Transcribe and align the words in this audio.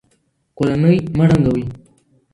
کورنۍ 0.57 0.95
مه 1.17 1.25
ړنګوئ. 1.29 1.63